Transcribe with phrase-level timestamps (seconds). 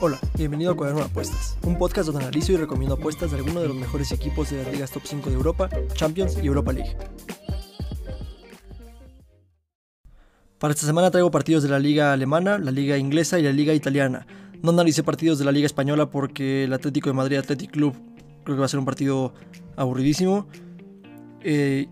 [0.00, 3.62] Hola, bienvenido a Cuaderno de Apuestas, un podcast donde analizo y recomiendo apuestas de algunos
[3.62, 6.96] de los mejores equipos de las ligas top 5 de Europa, Champions y Europa League.
[10.58, 13.74] Para esta semana traigo partidos de la liga alemana, la liga inglesa y la liga
[13.74, 14.26] italiana.
[14.62, 17.94] No analicé partidos de la liga española porque el Atlético de Madrid Athletic Club
[18.44, 19.34] creo que va a ser un partido
[19.74, 20.46] aburridísimo.
[21.42, 21.88] Eh,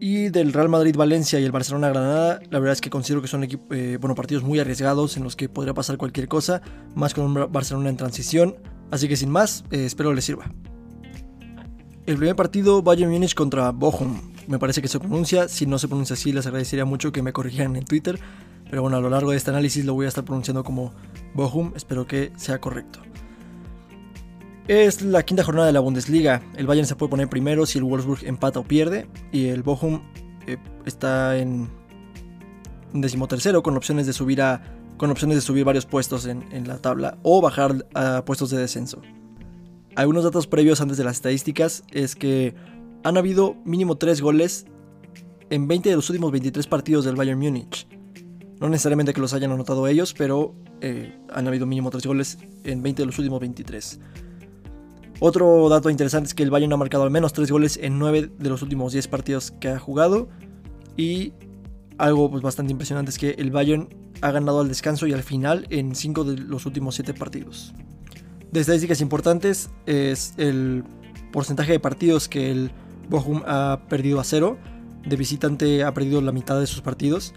[0.00, 3.98] y del Real Madrid-Valencia y el Barcelona-Granada, la verdad es que considero que son eh,
[4.00, 6.62] bueno, partidos muy arriesgados en los que podría pasar cualquier cosa,
[6.94, 8.56] más con un Barcelona en transición.
[8.90, 10.50] Así que sin más, eh, espero les sirva.
[12.06, 14.20] El primer partido, Bayern Múnich contra Bochum.
[14.46, 15.48] Me parece que se pronuncia.
[15.48, 18.20] Si no se pronuncia así, les agradecería mucho que me corrigieran en Twitter.
[18.70, 20.92] Pero bueno, a lo largo de este análisis lo voy a estar pronunciando como
[21.34, 21.72] Bochum.
[21.74, 23.00] Espero que sea correcto.
[24.68, 26.42] Es la quinta jornada de la Bundesliga.
[26.56, 29.08] El Bayern se puede poner primero si el Wolfsburg empata o pierde.
[29.30, 30.02] Y el Bochum
[30.46, 31.70] eh, está en
[32.92, 34.62] decimotercero con opciones de subir a.
[34.96, 39.02] Con opciones de subir varios puestos en, la tabla o bajar a puestos de descenso.
[39.94, 42.54] Algunos datos previos antes de las estadísticas es que
[43.04, 44.64] han habido mínimo 3 goles
[45.50, 47.86] en 20 de los últimos 23 partidos del Bayern Múnich.
[48.58, 52.82] No necesariamente que los hayan anotado ellos, pero eh, han habido mínimo 3 goles en
[52.82, 54.00] 20 de los últimos 23.
[55.18, 58.32] Otro dato interesante es que el Bayern ha marcado al menos 3 goles en 9
[58.38, 60.28] de los últimos 10 partidos que ha jugado.
[60.96, 61.32] Y
[61.98, 63.88] algo pues, bastante impresionante es que el Bayern
[64.20, 67.74] ha ganado al descanso y al final en 5 de los últimos 7 partidos.
[68.52, 70.84] De estadísticas importantes es el
[71.32, 72.70] porcentaje de partidos que el
[73.08, 74.58] Bochum ha perdido a 0.
[75.06, 77.34] De visitante ha perdido la mitad de sus partidos.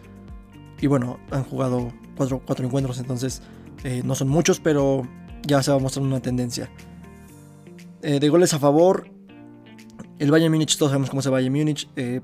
[0.81, 3.41] Y bueno, han jugado 4, encuentros, entonces
[3.83, 5.03] eh, no son muchos, pero
[5.45, 6.69] ya se va mostrando una tendencia.
[8.01, 9.11] Eh, de goles a favor,
[10.19, 12.21] el Bayern Múnich, todos sabemos cómo se Bayern Múnich, eh,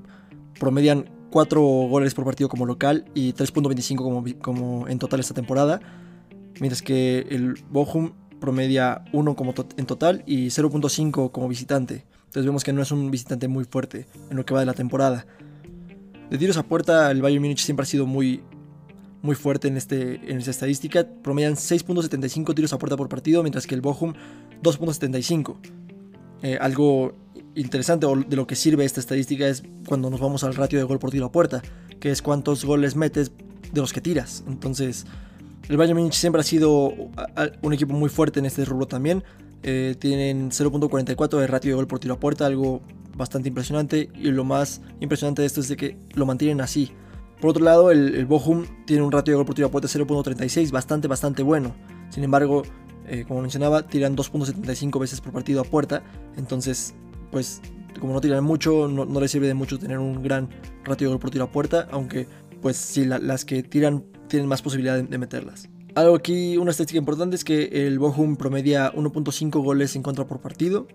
[0.58, 5.80] promedian 4 goles por partido como local y 3.25 como, como en total esta temporada.
[6.60, 12.06] Mientras que el Bochum promedia 1 como en total y 0.5 como visitante.
[12.26, 14.74] Entonces vemos que no es un visitante muy fuerte en lo que va de la
[14.74, 15.26] temporada.
[16.30, 18.42] De tiros a puerta, el Bayern Múnich siempre ha sido muy,
[19.22, 21.06] muy fuerte en, este, en esta estadística.
[21.22, 24.14] Promedian 6.75 tiros a puerta por partido, mientras que el Bochum
[24.62, 25.56] 2.75.
[26.42, 27.14] Eh, algo
[27.54, 30.84] interesante o de lo que sirve esta estadística es cuando nos vamos al ratio de
[30.84, 31.62] gol por tiro a puerta,
[31.98, 33.32] que es cuántos goles metes
[33.72, 34.44] de los que tiras.
[34.46, 35.06] Entonces,
[35.68, 36.92] el Bayern Munich siempre ha sido
[37.62, 39.24] un equipo muy fuerte en este rubro también.
[39.62, 42.82] Eh, tienen 0.44 de ratio de gol por tiro a puerta, algo
[43.16, 44.10] bastante impresionante.
[44.14, 46.92] Y lo más impresionante de esto es de que lo mantienen así.
[47.40, 49.88] Por otro lado, el, el Bochum tiene un ratio de gol por tiro a puerta
[49.88, 51.74] 0.36, bastante, bastante bueno.
[52.08, 52.62] Sin embargo,
[53.08, 56.02] eh, como mencionaba, tiran 2.75 veces por partido a puerta.
[56.36, 56.94] Entonces,
[57.30, 57.60] pues,
[58.00, 60.48] como no tiran mucho, no, les sirve de mucho tener un gran
[60.84, 61.88] ratio de gol por tiro a puerta.
[61.90, 62.26] Aunque,
[62.60, 65.68] pues, sí, las que tiran tienen más posibilidad de, meterlas.
[65.94, 70.40] Algo aquí, una estadística importante es que el Bochum promedia 1.5 goles en contra por
[70.40, 70.88] partido.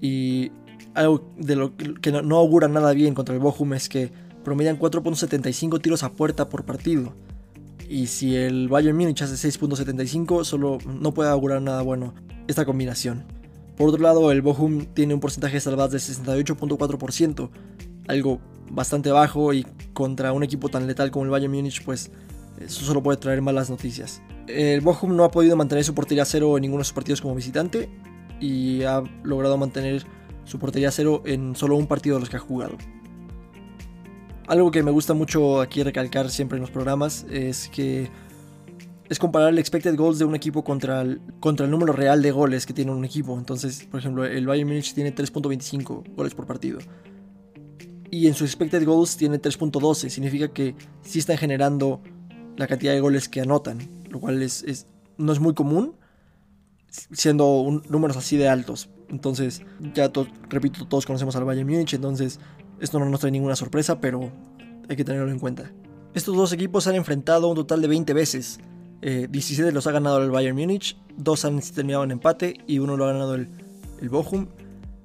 [0.00, 0.50] Y
[0.94, 4.10] algo de lo que no, no augura nada bien contra el Bochum es que
[4.44, 7.14] promedian 4.75 tiros a puerta por partido.
[7.88, 12.14] Y si el Bayern Munich hace 6.75, solo no puede augurar nada bueno
[12.48, 13.24] esta combinación.
[13.76, 17.50] Por otro lado, el Bochum tiene un porcentaje de salvadas de 68.4%,
[18.08, 22.10] algo bastante bajo y contra un equipo tan letal como el Bayern Munich, pues
[22.60, 24.22] eso solo puede traer malas noticias.
[24.46, 27.34] El Bochum no ha podido mantener su portería cero en ninguno de sus partidos como
[27.34, 27.88] visitante
[28.40, 30.04] y ha logrado mantener
[30.44, 32.76] su portería cero en solo un partido de los que ha jugado.
[34.46, 38.10] Algo que me gusta mucho aquí recalcar siempre en los programas es que
[39.08, 42.30] es comparar el expected goals de un equipo contra el, contra el número real de
[42.30, 43.36] goles que tiene un equipo.
[43.38, 46.78] Entonces, por ejemplo, el Bayern Munich tiene 3.25 goles por partido.
[48.10, 50.08] Y en su expected goals tiene 3.12.
[50.08, 52.00] Significa que sí están generando
[52.56, 53.86] la cantidad de goles que anotan.
[54.08, 54.86] Lo cual es,
[55.18, 55.94] no es muy común
[56.88, 58.88] siendo números así de altos.
[59.08, 59.62] Entonces,
[59.94, 60.10] ya
[60.48, 61.92] repito, todos conocemos al Bayern Munich.
[61.94, 62.40] Entonces,
[62.82, 64.30] esto no nos trae ninguna sorpresa, pero
[64.88, 65.70] hay que tenerlo en cuenta.
[66.14, 68.58] Estos dos equipos han enfrentado un total de 20 veces.
[69.00, 72.96] 17 eh, los ha ganado el Bayern Múnich, 2 han terminado en empate y uno
[72.96, 73.48] lo ha ganado el,
[74.00, 74.48] el Bochum.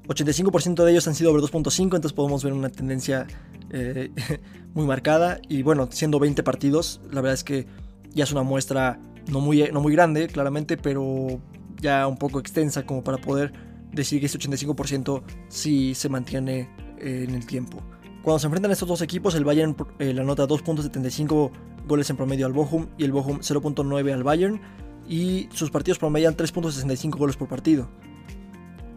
[0.07, 3.27] 85% de ellos han sido over 2.5, entonces podemos ver una tendencia
[3.69, 4.11] eh,
[4.73, 5.39] muy marcada.
[5.47, 7.67] Y bueno, siendo 20 partidos, la verdad es que
[8.13, 11.39] ya es una muestra no muy, no muy grande, claramente, pero
[11.79, 13.53] ya un poco extensa como para poder
[13.91, 16.69] decir que ese 85% sí se mantiene
[16.99, 17.81] en el tiempo.
[18.23, 21.51] Cuando se enfrentan estos dos equipos, el Bayern eh, le anota 2.75
[21.87, 24.59] goles en promedio al Bochum y el Bochum 0.9 al Bayern
[25.07, 27.89] y sus partidos promedian 3.65 goles por partido.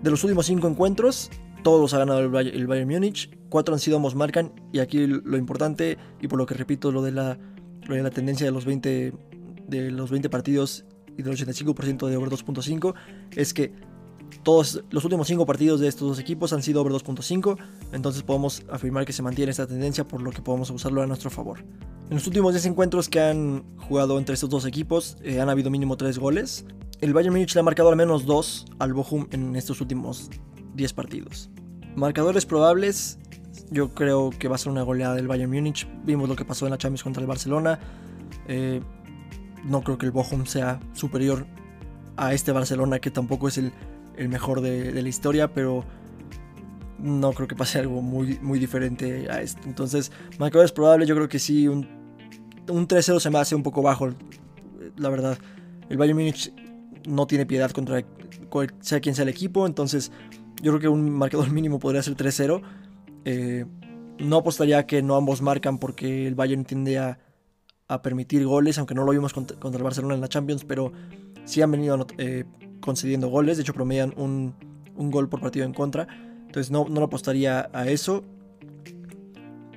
[0.03, 1.31] De los últimos 5 encuentros,
[1.63, 5.07] todos ha ganado el Bayern, el Bayern Múnich, 4 han sido ambos marcan y aquí
[5.07, 7.39] lo importante y por lo que repito lo de la,
[7.87, 9.13] lo de la tendencia de los 20
[9.69, 10.85] de los 20 partidos
[11.17, 12.95] y del 85% de over 2.5
[13.37, 13.73] es que
[14.43, 17.59] todos los últimos 5 partidos de estos dos equipos han sido over 2.5,
[17.93, 21.31] entonces podemos afirmar que se mantiene esta tendencia por lo que podemos usarlo a nuestro
[21.31, 21.65] favor.
[22.09, 25.71] En los últimos 10 encuentros que han jugado entre estos dos equipos eh, han habido
[25.71, 26.65] mínimo 3 goles.
[27.01, 30.29] El Bayern Múnich le ha marcado al menos 2 al Bochum en estos últimos
[30.75, 31.51] 10 partidos.
[31.95, 33.19] Marcadores probables,
[33.71, 35.87] yo creo que va a ser una goleada del Bayern Múnich.
[36.05, 37.79] Vimos lo que pasó en la Champions contra el Barcelona.
[38.49, 38.81] Eh,
[39.65, 41.47] no creo que el Bochum sea superior
[42.17, 43.73] a este Barcelona, que tampoco es el,
[44.29, 45.85] mejor de, la historia, pero
[46.99, 49.61] no creo que pase algo muy, muy diferente a esto.
[49.65, 51.87] Entonces, marcadores probables, yo creo que sí, un,
[52.69, 54.11] un 3-0 se me hace un poco bajo,
[54.97, 55.39] la verdad.
[55.89, 56.53] El Bayern Múnich
[57.07, 58.05] no tiene piedad contra
[58.81, 60.11] sea quien sea el equipo, entonces
[60.63, 62.63] yo creo que un marcador mínimo podría ser 3-0.
[63.25, 63.67] Eh,
[64.19, 67.19] no apostaría que no ambos marcan porque el Bayern tiende a,
[68.05, 70.93] permitir goles, aunque no lo vimos contra, el Barcelona en la Champions, pero
[71.45, 72.45] sí han venido eh,
[72.81, 74.55] concediendo goles, de hecho promedian un,
[74.95, 76.07] gol por partido en contra,
[76.47, 78.25] entonces no, no lo apostaría a eso.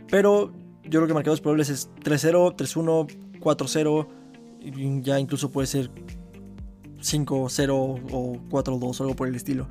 [0.09, 0.51] Pero
[0.83, 5.89] yo creo que marcadores probables es 3-0, 3-1, 4-0, ya incluso puede ser
[7.03, 9.67] 5-0 o 4-2, algo por el estilo.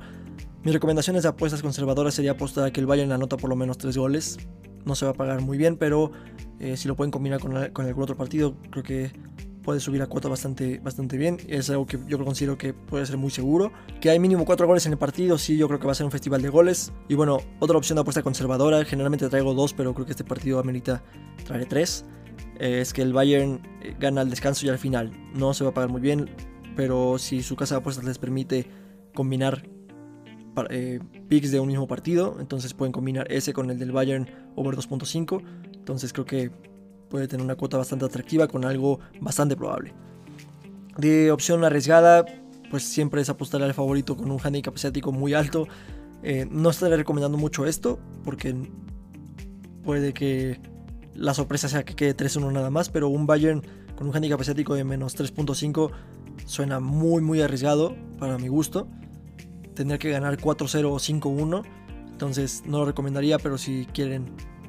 [0.63, 3.77] Mis recomendaciones de apuestas conservadoras sería apostar a que el Bayern anota por lo menos
[3.77, 4.37] 3 goles.
[4.85, 6.11] No se va a pagar muy bien, pero
[6.59, 9.11] eh, si lo pueden combinar con, algún otro partido, creo que
[9.63, 11.37] puede subir a cuota bastante, bastante bien.
[11.47, 13.71] Es algo que yo considero que puede ser muy seguro.
[14.01, 16.05] Que hay mínimo 4 goles en el partido, sí, yo creo que va a ser
[16.05, 16.91] un festival de goles.
[17.07, 20.59] Y bueno, otra opción de apuesta conservadora, generalmente traigo 2, pero creo que este partido
[20.59, 21.03] amerita
[21.45, 22.05] traer 3.
[22.59, 25.11] Eh, es que el Bayern eh, gana al descanso y al final.
[25.33, 26.29] No se va a pagar muy bien,
[26.75, 28.67] pero si su casa de apuestas les permite
[29.13, 29.63] combinar
[30.69, 30.99] eh,
[31.29, 32.37] picks de un mismo partido.
[32.39, 35.43] Entonces pueden combinar ese con el del Bayern over 2.5.
[35.73, 36.51] Entonces creo que
[37.13, 39.93] puede tener una cuota bastante atractiva con algo bastante probable.
[40.97, 42.25] De opción arriesgada,
[42.71, 45.67] pues siempre es apostar al favorito con un handicap asiático muy alto.
[46.23, 48.55] Eh, no estaré recomendando mucho esto porque
[49.83, 50.59] puede que
[51.13, 53.61] la sorpresa sea que quede 3-1 nada más, pero un Bayern
[53.95, 55.91] con un handicap asiático de menos 3.5
[56.47, 58.87] suena muy muy arriesgado para mi gusto
[59.75, 61.63] tendría que ganar 4-0 o 5-1.
[62.11, 64.25] Entonces no lo recomendaría, pero si quieren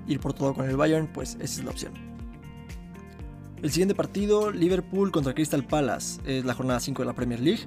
[0.06, 2.13] ir por todo con el Bayern, pues esa es la opción.
[3.64, 7.62] El siguiente partido, Liverpool contra Crystal Palace, es la jornada 5 de la Premier League.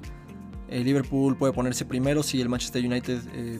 [0.68, 3.58] El Liverpool puede ponerse primero si el Manchester United eh,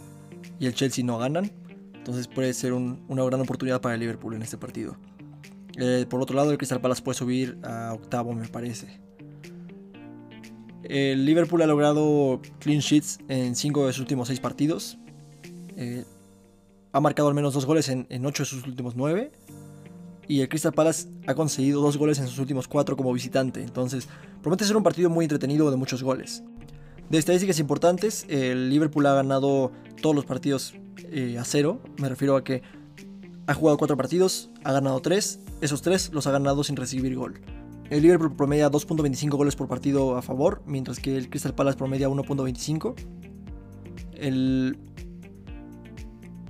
[0.61, 1.50] y el Chelsea no ganan.
[1.94, 4.96] Entonces puede ser una gran oportunidad para el Liverpool en este partido.
[5.79, 9.00] Eh, por otro lado, el Crystal Palace puede subir a octavo, me parece.
[10.85, 14.96] El Liverpool ha logrado clean sheets en 5 de sus últimos 6 partidos.
[15.76, 16.05] Eh,
[16.93, 19.32] ha marcado al menos 2 goles en, 8 de sus últimos 9.
[20.29, 23.63] Y el Crystal Palace ha conseguido 2 goles en sus últimos 4 como visitante.
[23.63, 24.09] Entonces,
[24.43, 26.45] promete ser un partido muy entretenido de muchos goles.
[27.09, 29.73] De estadísticas importantes, el Liverpool ha ganado
[30.03, 30.75] todos los partidos
[31.11, 31.81] eh, a cero.
[31.97, 32.63] Me refiero a que
[33.47, 35.41] ha jugado 4 partidos, ha ganado 3.
[35.63, 37.41] Esos 3 los ha ganado sin recibir gol.
[37.89, 42.09] El Liverpool promedia 2.25 goles por partido a favor, mientras que el Crystal Palace promedia
[42.11, 42.95] 1.25.
[44.15, 44.79] El...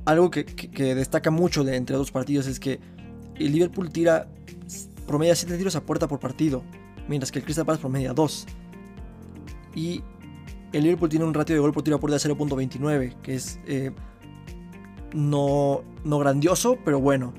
[0.05, 0.45] Algo que,
[0.95, 2.81] destaca mucho de entre dos partidos es que
[3.47, 4.29] el Liverpool tira
[5.07, 6.63] promedia 7 tiros a puerta por partido,
[7.09, 8.47] mientras que el Crystal Palace promedia 2.
[9.75, 10.03] Y
[10.73, 13.61] el Liverpool tiene un ratio de gol por tiro a puerta de 0.29, que es
[13.67, 13.93] eh,
[15.15, 17.33] no, no grandioso, pero bueno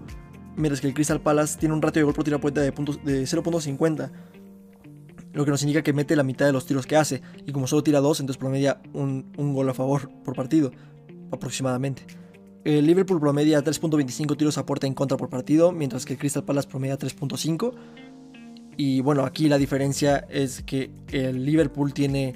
[0.60, 2.72] mientras que el Crystal Palace tiene un ratio de gol por tiro a puerta de,
[2.72, 4.12] de 0.50,
[5.34, 7.65] lo que nos indica que mete la mitad de los tiros que hace, y como
[7.65, 10.72] solo tira dos, entonces promedia un, gol a favor por partido,
[11.32, 12.06] aproximadamente.
[12.66, 16.44] El Liverpool promedia 3.25 tiros a puerta en contra por partido, mientras que el Crystal
[16.44, 17.74] Palace promedia 3.5.
[18.75, 22.36] Y bueno, aquí la diferencia es que el Liverpool tiene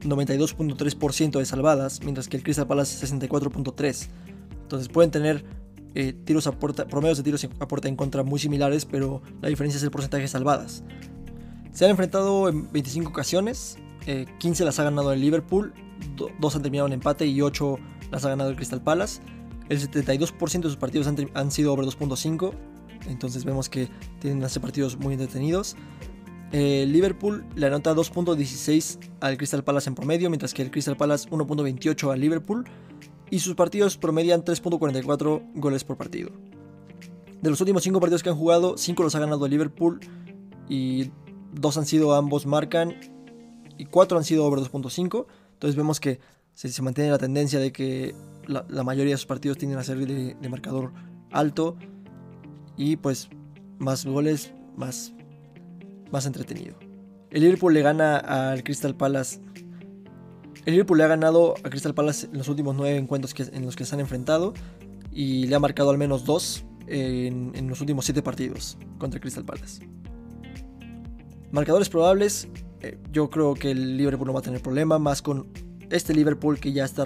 [0.00, 4.08] 92.3% de salvadas, mientras que el Crystal Palace 64.3%.
[4.62, 5.44] Entonces pueden tener
[5.94, 9.48] eh, tiros a puerta, promedios de tiros a puerta en contra muy similares, pero la
[9.48, 10.82] diferencia es el porcentaje de salvadas.
[11.72, 13.76] Se han enfrentado en 25 ocasiones,
[14.38, 15.74] 15 eh, las ha ganado el Liverpool,
[16.40, 17.78] 2 han terminado en empate y 8
[18.10, 19.20] las ha ganado el Crystal Palace.
[19.68, 22.52] El 72% de sus partidos han, sido over 2.5,
[23.08, 23.88] entonces vemos que
[24.20, 25.76] tienen hacer partidos muy entretenidos.
[26.52, 31.28] El Liverpool le anota 2.16 al Crystal Palace en promedio, mientras que el Crystal Palace
[31.30, 32.64] 1.28 al Liverpool
[33.30, 36.30] y sus partidos promedian 3.44 goles por partido.
[37.40, 40.00] De los últimos 5 partidos que han jugado, 5 los ha ganado Liverpool
[40.68, 41.10] y
[41.54, 42.94] 2 han sido ambos marcan
[43.78, 45.26] y 4 han sido over 2.5.
[45.54, 46.20] Entonces vemos que
[46.54, 48.14] se, mantiene la tendencia de que
[48.46, 50.92] la, mayoría de sus partidos tienden a ser de, marcador
[51.30, 51.76] alto
[52.76, 53.28] y pues
[53.78, 55.12] más goles, más,
[56.10, 56.76] más entretenido.
[57.30, 59.40] El Liverpool le gana al Crystal Palace.
[60.64, 63.76] El Liverpool le ha ganado a Crystal Palace en los últimos nueve encuentros en los
[63.76, 64.54] que se han enfrentado
[65.10, 69.44] y le ha marcado al menos dos en, en los últimos siete partidos contra Crystal
[69.44, 69.86] Palace.
[71.50, 72.48] Marcadores probables,
[72.80, 75.48] eh, yo creo que el Liverpool no va a tener problema, más con
[75.90, 77.04] este Liverpool que ya está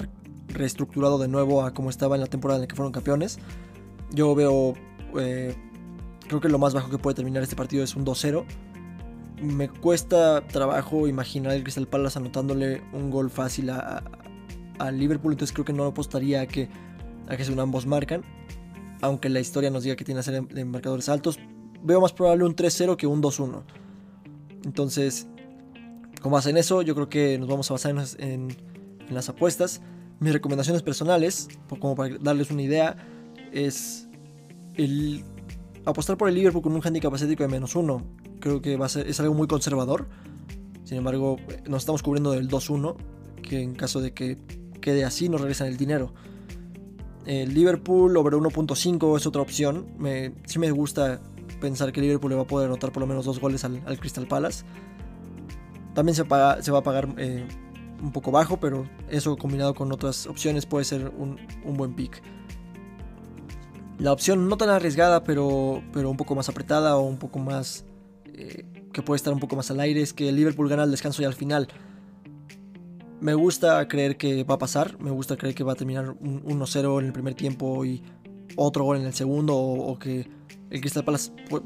[0.56, 3.38] reestructurado de nuevo a como estaba en la temporada en la que fueron campeones.
[4.10, 4.74] Yo veo,
[5.18, 5.54] eh,
[6.26, 8.44] creo que lo más bajo que puede terminar este partido es un 2-0.
[9.42, 14.02] Me cuesta trabajo imaginar el Crystal Palace anotándole un gol fácil a,
[14.92, 16.68] Liverpool, entonces creo que no apostaría a que,
[17.28, 18.22] a que se ambos marcan.
[19.00, 21.38] Aunque la historia nos diga que tiene que ser de marcadores altos,
[21.82, 23.62] veo más probable un 3-0 que un 2-1.
[24.64, 25.28] Entonces,
[26.20, 28.48] como hacen eso, yo creo que nos vamos a basar en,
[29.08, 29.80] las apuestas.
[30.18, 32.96] Mis recomendaciones personales, como para darles una idea,
[33.52, 34.08] es
[34.74, 35.24] el
[35.84, 38.02] apostar por el Liverpool con un handicap asiático de menos uno.
[38.40, 40.08] Creo que va a ser, es algo muy conservador.
[40.84, 41.36] Sin embargo,
[41.68, 42.96] nos estamos cubriendo del 2-1,
[43.42, 44.38] que en caso de que
[44.80, 46.14] quede así, nos regresan el dinero.
[47.26, 49.86] El Liverpool over 1.5 es otra opción.
[49.98, 51.20] Me, sí me gusta
[51.60, 54.26] pensar que Liverpool le va a poder anotar por lo menos dos goles al, Crystal
[54.26, 54.64] Palace.
[55.94, 57.48] También se, paga, se va a pagar eh,
[58.02, 61.38] un poco bajo, pero eso combinado con otras opciones puede ser un,
[61.76, 62.22] buen pick.
[63.98, 67.84] La opción no tan arriesgada, pero, pero un poco más apretada o un poco más...
[68.26, 70.90] Eh, que puede estar un poco más al aire es que el Liverpool gana el
[70.90, 71.68] descanso y al final.
[73.20, 77.00] Me gusta creer que va a pasar, me gusta creer que va a terminar 1-0
[77.00, 78.02] en el primer tiempo y
[78.56, 80.28] otro gol en el segundo o que
[80.70, 81.62] el Crystal Palace pues,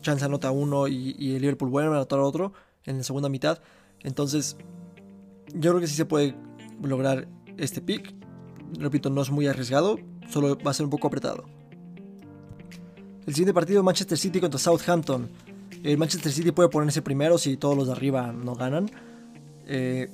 [0.00, 2.52] chance anota uno y, el Liverpool vuelve a anotar otro
[2.84, 3.60] en la segunda mitad.
[4.02, 4.56] Entonces,
[5.54, 6.36] yo creo que sí se puede
[6.82, 8.14] lograr este pick.
[8.78, 11.44] Repito, no es muy arriesgado, solo va a ser un poco apretado.
[13.26, 15.30] El siguiente partido Manchester City contra Southampton.
[15.82, 18.90] El Manchester City puede ponerse primero si todos los de arriba no ganan.
[19.66, 20.10] Eh,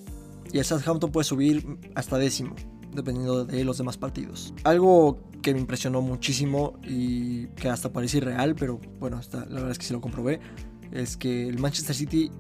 [0.53, 2.55] y el Southampton puede subir hasta décimo
[2.95, 4.53] dependiendo de los demás partidos.
[4.65, 9.79] Algo que me impresionó muchísimo y que hasta parece irreal, pero bueno, la verdad es
[9.79, 10.41] que sí lo comprobé,
[10.93, 12.31] es que el Manchester City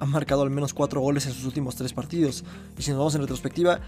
[0.00, 2.44] ha marcado al menos 4 goles en sus últimos 3 partidos.
[2.76, 3.80] Y si nos vamos en retrospectiva,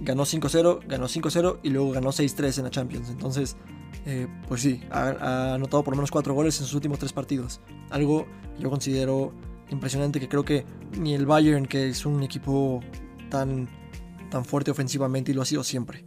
[0.00, 3.10] ganó 5-0, ganó 5-0 y luego ganó 6-3 en la Champions.
[3.10, 3.56] Entonces,
[4.06, 7.60] eh, pues sí, ha, anotado por lo menos 4 goles en sus últimos 3 partidos.
[7.90, 9.32] Algo que yo considero
[9.68, 10.64] impresionante que creo que
[10.98, 12.80] ni el Bayern, que es un equipo
[13.28, 13.68] tan
[14.30, 16.04] tan fuerte ofensivamente y lo ha sido siempre.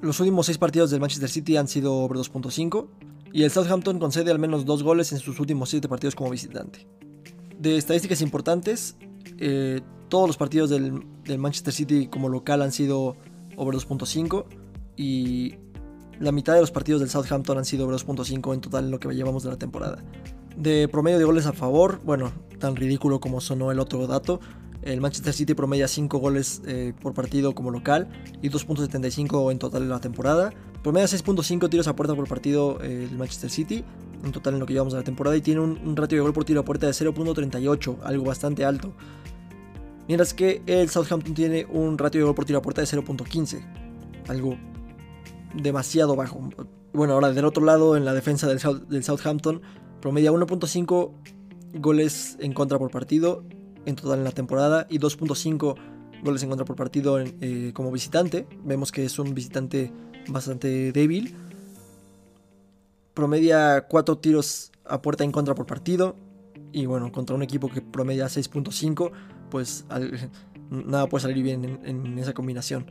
[0.00, 2.88] Los últimos seis partidos del Manchester City han sido over 2.5
[3.32, 6.86] y el Southampton concede al menos dos goles en sus últimos siete partidos como visitante.
[7.58, 8.96] De estadísticas importantes,
[9.38, 11.02] eh, todos los partidos del,
[11.38, 13.16] Manchester City como local han sido
[13.56, 14.46] over 2.5
[14.96, 15.56] y
[16.20, 19.00] la mitad de los partidos del Southampton han sido over 2.5 en total en lo
[19.00, 20.02] que llevamos de la temporada.
[20.56, 24.40] De promedio de goles a favor, bueno, tan ridículo como sonó el otro dato,
[24.82, 28.08] el Manchester City promedia 5 goles eh, por partido como local
[28.40, 30.52] y 2.75 en total en la temporada.
[30.82, 33.84] Promedia 6.5 tiros a puerta por partido eh, el Manchester City
[34.24, 36.32] en total en lo que llevamos de la temporada y tiene un, ratio de gol
[36.32, 38.92] por tiro a puerta de 0.38, algo bastante alto.
[40.06, 43.60] Mientras que el Southampton tiene un ratio de gol por tiro a puerta de 0.15,
[44.28, 44.56] algo
[45.54, 46.48] demasiado bajo.
[46.92, 49.60] Bueno, ahora del otro lado, en la defensa del, del Southampton,
[50.00, 51.12] promedia 1.5
[51.74, 53.44] goles en contra por partido
[53.88, 55.76] en total en la temporada y 2.5
[56.22, 58.46] goles en contra por partido eh, como visitante.
[58.64, 59.92] Vemos que es un visitante
[60.28, 61.34] bastante débil.
[63.18, 66.14] Promedia 4 tiros a puerta en contra por partido.
[66.70, 69.10] Y bueno, contra un equipo que promedia 6.5,
[69.50, 69.84] pues
[70.70, 72.86] nada puede salir bien en, esa combinación.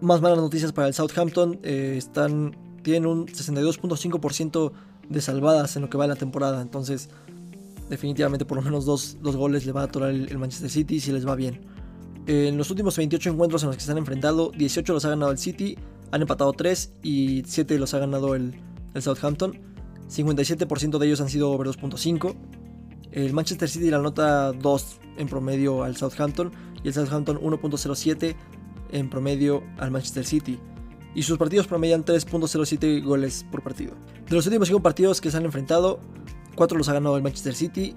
[0.00, 1.58] Más malas noticias para el Southampton.
[1.64, 4.70] Eh, están, tienen un 62.5%
[5.08, 6.62] de salvadas en lo que va de la temporada.
[6.62, 7.08] Entonces
[7.90, 11.26] definitivamente por lo menos dos, goles le va a atorar el, Manchester City si les
[11.26, 11.66] va bien.
[12.28, 15.32] En los últimos 28 encuentros en los que se han enfrentado, 18 los ha ganado
[15.32, 15.76] el City,
[16.12, 18.54] han empatado 3 y 7 los ha ganado el,
[19.02, 19.60] Southampton.
[20.08, 22.36] 57% de ellos han sido over 2.5.
[23.12, 28.36] El Manchester City la nota 2 en promedio al Southampton y el Southampton 1.07
[28.92, 30.58] en promedio al Manchester City.
[31.14, 33.94] Y sus partidos promedian 3.07 goles por partido.
[34.28, 35.98] De los últimos 5 partidos que se han enfrentado,
[36.56, 37.94] 4 los ha ganado el Manchester City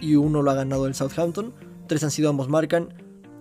[0.00, 1.52] y uno lo ha ganado el Southampton.
[1.88, 2.94] 3 han sido ambos marcan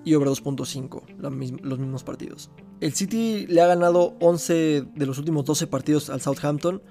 [0.04, 2.50] y over 2.5 los mismos partidos.
[2.80, 6.82] El City le ha ganado 11 de los últimos 12 partidos al Southampton.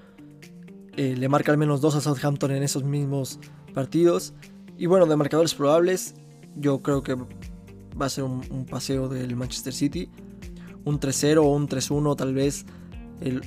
[0.95, 3.39] Eh, le marca al menos 2 al Southampton en esos mismos
[3.73, 4.33] partidos.
[4.77, 6.15] Y bueno, de marcadores probables,
[6.55, 10.09] yo creo que va a ser un, paseo del Manchester City.
[10.85, 12.65] Un 3-0 o un 3-1 tal vez.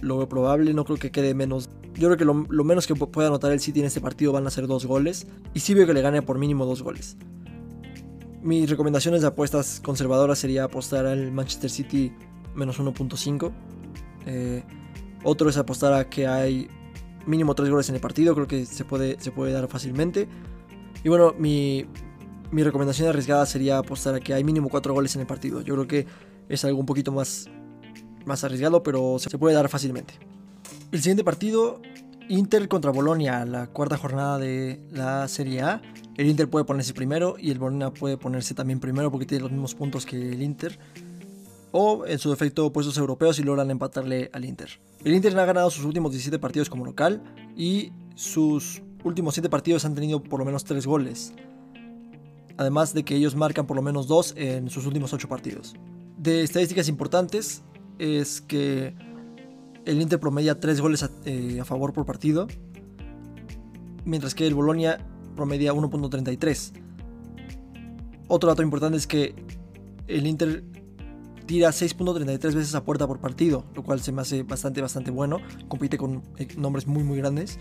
[0.03, 3.29] lo veo probable, no creo que quede menos yo creo que lo, menos que pueda
[3.29, 5.27] anotar el City en este partido van a ser dos goles.
[5.55, 7.17] Y sí veo que le gane por mínimo dos goles.
[8.45, 12.13] Mis recomendaciones de apuestas conservadoras sería apostar al Manchester City
[12.55, 13.51] menos 1.5.
[14.27, 14.63] Eh,
[15.23, 16.69] otro es apostar a que hay
[17.25, 20.29] mínimo 3 goles en el partido, creo que se puede, se puede dar fácilmente.
[21.03, 21.87] Y bueno, mi,
[22.51, 25.63] mi recomendación arriesgada sería apostar a que hay mínimo 4 goles en el partido.
[25.63, 26.07] Yo creo que
[26.51, 27.49] es algo un poquito más,
[28.27, 30.19] más arriesgado, pero se puede dar fácilmente.
[30.93, 31.81] El siguiente partido,
[32.29, 35.83] Inter contra Bolonia, la cuarta jornada de la Serie A.
[36.17, 39.53] El Inter puede ponerse primero y el Bolonia puede ponerse también primero porque tiene los
[39.53, 40.79] mismos puntos que el Inter.
[41.73, 44.71] O en su defecto puestos europeos y logran empatarle al Inter.
[45.05, 47.23] El Inter ha ganado sus últimos 17 partidos como local
[47.57, 51.35] y sus últimos 7 partidos han tenido por lo menos 3 goles.
[52.57, 55.75] Además de que ellos marcan por lo menos 2 en sus últimos 8 partidos.
[56.17, 57.63] De estadísticas importantes
[57.99, 58.95] es que
[59.85, 62.47] el Inter promedia 3 goles eh, a, favor por partido,
[64.05, 64.99] mientras que el Bolonia
[65.37, 66.73] promedia 1.33.
[68.29, 69.35] Otro dato importante es que
[70.07, 70.65] el Inter
[71.47, 75.39] tira 6.33 veces a puerta por partido, lo cual se me hace bastante, bastante bueno.
[75.69, 77.59] Compite con eh, nombres muy, muy grandes.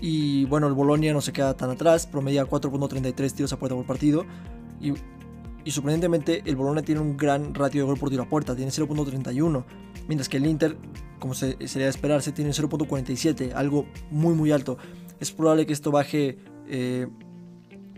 [0.00, 3.86] Y bueno, el Bolonia no se queda tan atrás, promedia 4.33 tiros a puerta por
[3.86, 4.24] partido.
[4.80, 4.94] Y,
[5.64, 8.72] y sorprendentemente, el Bolonia tiene un gran ratio de gol por tiro a puerta, tiene
[8.72, 9.64] 0.31
[10.10, 10.76] mientras que el Inter,
[11.20, 14.78] como se, sería de esperarse, tiene 0.47, algo muy muy alto.
[15.20, 17.06] Es probable que esto baje eh,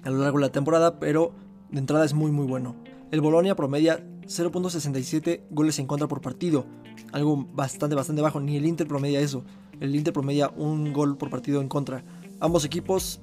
[0.04, 1.32] a lo largo de la temporada, pero
[1.70, 2.76] de entrada es muy muy bueno.
[3.10, 6.66] El Bolonia promedia 0.67 goles en contra por partido,
[7.12, 9.44] algo bastante bastante bajo, ni el Inter promedia eso.
[9.80, 12.04] El Inter promedia un gol por partido en contra.
[12.40, 13.20] Ambos equipos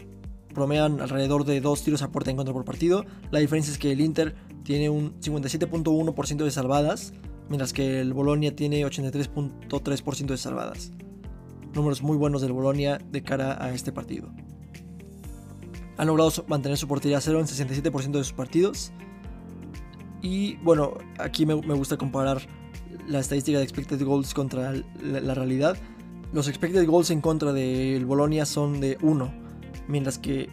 [0.53, 3.05] promedian alrededor de dos tiros a puerta en contra por partido.
[3.31, 7.13] La diferencia es que el Inter tiene un 57.1% de salvadas
[7.49, 10.91] mientras que el Bolonia tiene 83.3% de salvadas.
[11.73, 14.29] Números muy buenos del Bolonia de cara a este partido.
[15.97, 18.91] Han logrado mantener su portería cero en 67% de sus partidos.
[20.21, 22.41] Y bueno, aquí me, gusta comparar
[23.07, 25.77] la estadística de expected goals contra la, la realidad.
[26.31, 29.33] Los expected goals en contra del Bolonia son de 1,
[29.87, 30.49] mientras que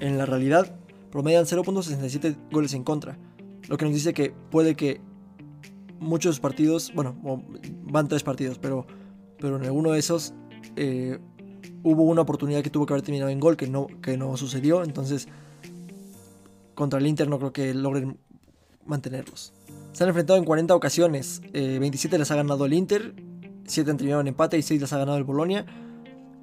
[0.00, 0.78] en la realidad
[1.10, 3.18] promedian 0.67 goles en contra.
[3.68, 5.00] Lo que nos dice que puede que
[5.98, 7.16] muchos partidos, bueno,
[7.84, 8.86] van tres partidos, pero,
[9.38, 10.34] pero en alguno de esos
[10.76, 11.18] eh,
[11.82, 14.84] hubo una oportunidad que tuvo que haber terminado en gol que no, que no sucedió,
[14.84, 15.28] entonces
[16.74, 18.18] contra el Inter no creo que logren
[18.86, 19.52] mantenerlos.
[19.92, 23.14] Se han enfrentado en 40 ocasiones, 27 eh, las ha ganado el Inter,
[23.66, 25.66] 7 han terminado en empate y 6 las ha ganado el Bolonia.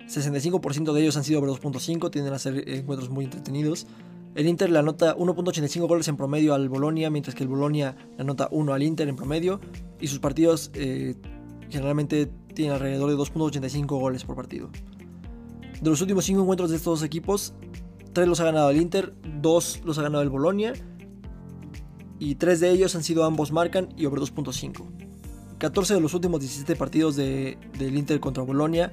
[0.07, 3.87] 65% de ellos han sido over 2.5, tienden a ser encuentros muy entretenidos.
[4.35, 8.21] El Inter le anota 1.85 goles en promedio al Bolonia, mientras que el Bolonia le
[8.21, 9.61] anota 1 al Inter en promedio.
[10.01, 11.15] Y sus partidos eh,
[11.69, 14.69] generalmente tienen alrededor de 2.85 goles por partido.
[15.81, 17.53] De los últimos 5 encuentros de estos dos equipos,
[18.11, 20.73] 3 los ha ganado el Inter, 2 los ha ganado el Bolonia.
[22.19, 24.85] Y 3 de ellos han sido ambos marcan y over 2.5.
[25.59, 28.91] 14 de los últimos 17 partidos del Inter contra Bolonia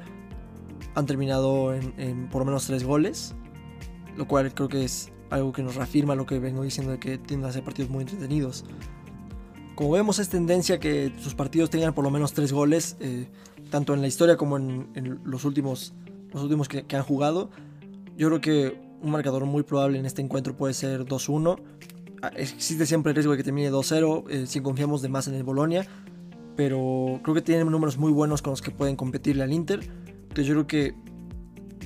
[0.95, 3.35] han terminado en, en por lo menos 3 goles.
[4.17, 7.17] Lo cual creo que es algo que nos reafirma lo que vengo diciendo de que
[7.17, 8.65] tienden a ser partidos muy entretenidos.
[9.75, 13.29] Como vemos es tendencia que sus partidos tengan por lo menos tres goles, eh,
[13.71, 15.95] tanto en la historia como en, los últimos,
[16.33, 17.51] los últimos que, han jugado.
[18.17, 21.59] Yo creo que un marcador muy probable en este encuentro puede ser 2-1.
[22.21, 25.35] Ah, existe siempre el riesgo de que termine 2-0 eh, si confiamos de más en
[25.35, 25.87] el Bolonia,
[26.57, 29.81] pero creo que tienen números muy buenos con los que pueden competirle al Inter.
[30.35, 30.95] Que yo creo que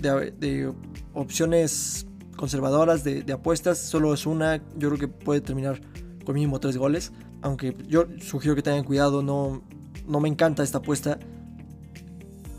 [0.00, 0.72] de, de
[1.14, 5.80] opciones conservadoras de, apuestas, solo es una, yo creo que puede terminar
[6.24, 9.62] con mínimo tres goles, aunque yo sugiero que tengan cuidado, no,
[10.06, 11.18] no me encanta esta apuesta,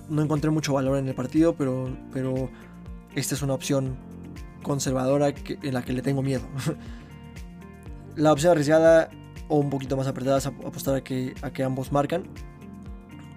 [0.09, 2.49] no encontré mucho valor en el partido, pero, pero
[3.15, 3.97] esta es una opción
[4.63, 6.43] conservadora en la que le tengo miedo.
[8.15, 9.09] la opción arriesgada
[9.47, 12.23] o un poquito más apretada es apostar a que, a que ambos marcan,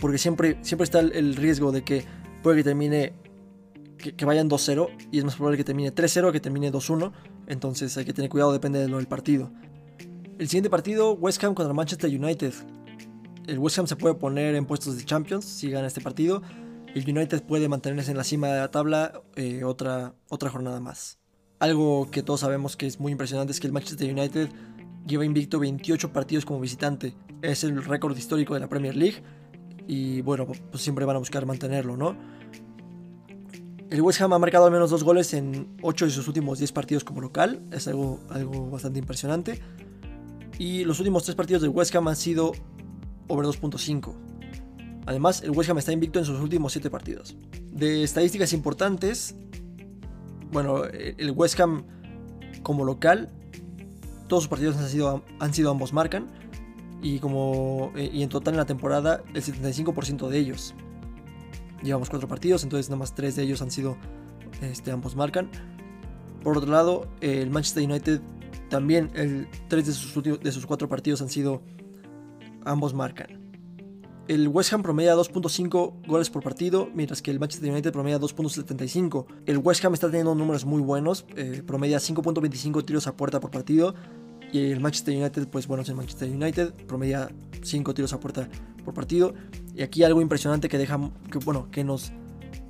[0.00, 2.05] porque siempre, siempre está el riesgo de que
[2.42, 3.12] puede que termine
[4.01, 7.13] que, vayan 2-0 y es más probable que termine 3-0 que termine 2-1.
[7.47, 9.51] Entonces hay que tener cuidado, depende del partido.
[10.39, 12.55] El siguiente partido, West Ham contra Manchester United.
[13.47, 16.43] El West Ham se puede poner en puestos de Champions si gana este partido.
[16.95, 21.19] El United puede mantenerse en la cima de la tabla eh, otra, otra jornada más.
[21.59, 24.49] Algo que todos sabemos que es muy impresionante es que el Manchester United
[25.07, 27.15] lleva invicto 28 partidos como visitante.
[27.43, 29.23] Es el récord histórico de la Premier League.
[29.87, 32.17] Y bueno, pues siempre van a buscar mantenerlo, ¿no?
[33.90, 36.70] El West Ham ha marcado al menos dos goles en 8 de sus últimos 10
[36.72, 37.61] partidos como local.
[37.72, 39.61] Es algo, algo bastante impresionante.
[40.59, 42.53] Y los últimos 3 partidos del West Ham han sido
[43.26, 44.14] over 2.5.
[45.07, 47.37] Además, el West Ham está invicto en sus últimos 7 partidos.
[47.72, 49.35] De estadísticas importantes,
[50.53, 51.85] bueno, el West Ham
[52.62, 53.29] como local
[54.31, 56.29] todos sus partidos han sido, han sido ambos marcan.
[57.03, 60.74] Y, como, eh, y en total en la temporada, el 75% de ellos.
[61.83, 63.97] Llevamos cuatro partidos, entonces nada más tres de ellos han sido
[64.62, 65.51] este, ambos marcan.
[66.43, 68.21] Por otro lado, el Manchester United
[68.69, 71.62] también, el, tres de sus, de sus cuatro partidos han sido
[72.64, 73.40] ambos marcan.
[74.31, 79.27] El West Ham promedia 2.5 goles por partido, mientras que el Manchester United promedia 2.75.
[79.47, 83.51] El West Ham está teniendo números muy buenos, eh, promedia 5.25 tiros a puerta por
[83.51, 83.97] partido.
[84.53, 87.29] Y el Manchester United, pues bueno, es el Manchester United, promedia
[87.61, 88.49] 5 tiros a puerta
[88.85, 89.35] por partido.
[89.75, 90.99] Y aquí algo impresionante que deja,
[91.31, 92.13] que bueno, que nos,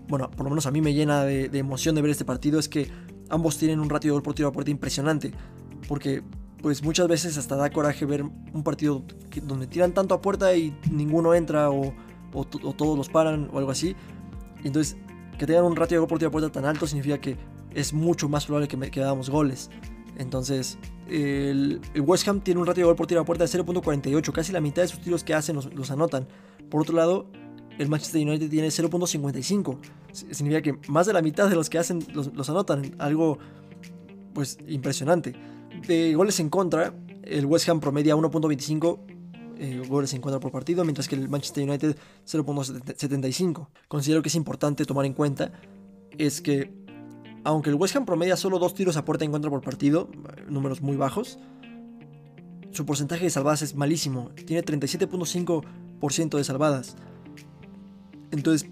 [0.09, 2.69] bueno, por lo menos a mí me llena de, emoción de ver este partido, es
[2.69, 2.91] que
[3.29, 5.33] ambos tienen un ratio de gol por tiro a puerta impresionante.
[5.89, 6.23] Porque
[6.63, 9.03] pues muchas veces hasta da coraje ver un partido
[9.43, 11.95] donde tiran tanto a puerta y ninguno entra o,
[12.77, 13.97] todos los paran o algo así.
[14.63, 14.97] entonces,
[15.39, 17.39] que tengan un ratio de gol por tiro a puerta tan alto significa que
[17.75, 19.71] es mucho más probable que, que hagamos goles.
[20.19, 20.79] Entonces,
[21.11, 24.53] el, West Ham tiene un ratio de gol por tiro a puerta de 0.48, casi
[24.53, 26.29] la mitad de sus tiros que hacen los, anotan.
[26.71, 27.27] Por otro lado,
[27.79, 29.79] el Manchester United tiene 0.55.
[30.13, 32.95] Significa que más de la mitad de los que hacen los, anotan.
[32.99, 33.39] Algo,
[34.35, 35.35] pues, impresionante
[35.87, 38.99] de goles en contra, el West Ham promedia 1.25
[39.59, 41.97] eh, goles en contra por partido, mientras que el Manchester United
[42.27, 43.69] 0.75.
[43.89, 45.53] Considero que es importante tomar en cuenta
[46.19, 46.73] es que
[47.45, 50.09] aunque el West Ham promedia solo dos tiros a puerta en contra por partido,
[50.49, 51.39] números muy bajos,
[52.71, 54.31] su porcentaje de salvadas es malísimo.
[54.47, 56.97] Tiene 37.5% de salvadas.
[58.31, 58.71] Entonces,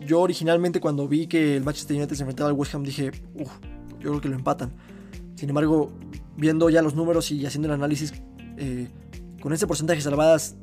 [0.00, 3.50] yo originalmente cuando vi que el Manchester United se enfrentaba al West Ham dije, uff,
[4.00, 4.72] yo creo que lo empatan.
[5.36, 5.92] Sin embargo,
[6.36, 8.12] viendo ya los números y haciendo el análisis
[8.56, 8.88] eh,
[9.40, 10.56] con ese porcentaje de salvadas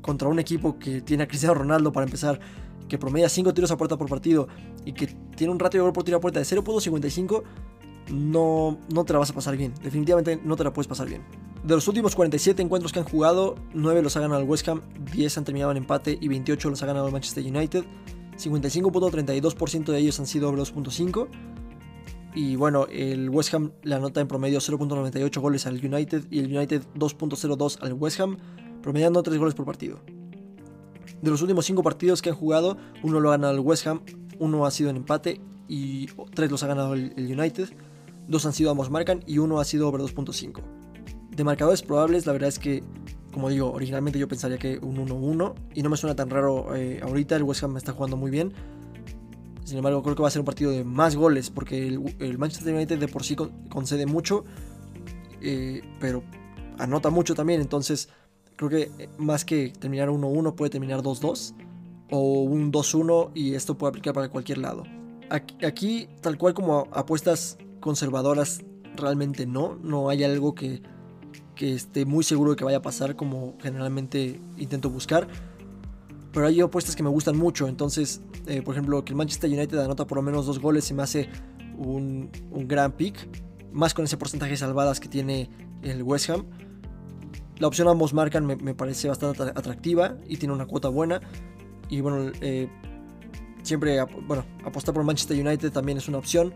[0.00, 2.40] contra un equipo que tiene a Cristiano Ronaldo para empezar,
[2.90, 4.48] que promedia 5 tiros a puerta por partido
[4.84, 7.42] y que tiene un ratio de gol por tiro a puerta de 0.55,
[8.12, 9.72] no, no te la vas a pasar bien.
[9.82, 11.22] Definitivamente no te la puedes pasar bien.
[11.64, 14.82] De los últimos 47 encuentros que han jugado, 9 los ha ganado el West Ham,
[15.12, 17.84] 10 han terminado en empate y 28 los ha ganado el Manchester United.
[18.36, 21.28] 55.32% de ellos han sido doble 2.5
[22.34, 26.56] y bueno, el West Ham le anota en promedio 0.98 goles al United y el
[26.56, 28.38] United 2.02 al West Ham,
[28.82, 30.00] promediando 3 goles por partido.
[31.22, 34.00] De los últimos 5 partidos que han jugado, uno lo ha ganado el West Ham,
[34.38, 37.68] uno ha sido en empate y 3 los ha ganado el, United,
[38.28, 40.60] dos han sido ambos marcan y uno ha sido over 2.5.
[41.30, 42.82] De marcadores probables, la verdad es que,
[43.32, 47.00] como digo, originalmente yo pensaría que un 1-1 y no me suena tan raro eh,
[47.02, 48.52] ahorita, el West Ham está jugando muy bien
[49.70, 52.74] sin embargo, creo que va a ser un partido de más goles porque el, Manchester
[52.74, 54.44] United de por sí concede mucho,
[55.40, 56.24] eh, pero
[56.76, 57.60] anota mucho también.
[57.60, 58.08] Entonces,
[58.68, 61.54] creo que eh, más que terminar 1-1 puede terminar 2-2
[62.10, 64.84] o un 2-1 y esto puede aplicar para cualquier lado.
[65.30, 68.62] Aquí, tal cual como apuestas conservadoras,
[68.96, 69.76] realmente no.
[69.76, 70.82] No hay algo que,
[71.54, 75.28] que esté muy seguro de que vaya a pasar como generalmente intento buscar
[76.32, 77.66] pero hay apuestas que me gustan mucho.
[77.66, 80.94] Entonces, eh, por ejemplo, que el Manchester United anota por lo menos dos goles se
[80.94, 81.28] me hace
[81.76, 82.30] un,
[82.68, 83.16] gran pick.
[83.72, 85.50] Más con ese porcentaje de salvadas que tiene
[85.82, 86.44] el West Ham.
[87.60, 91.20] La opción ambos marcan me, parece bastante atractiva y tiene una cuota buena.
[91.90, 92.68] Y bueno, eh,
[93.62, 96.54] siempre bueno, apostar por Manchester United también es una opción.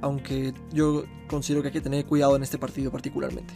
[0.00, 3.52] Aunque yo considero que hay que tener cuidado en este partido particularmente.